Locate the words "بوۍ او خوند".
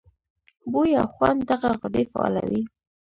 0.71-1.39